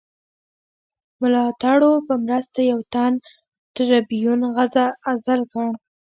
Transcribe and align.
ملاتړو 1.21 1.91
په 2.07 2.13
مرسته 2.25 2.59
یو 2.71 2.79
تن 2.93 3.13
ټربیون 3.75 4.39
عزل 5.09 5.41
کړ. 5.51 5.65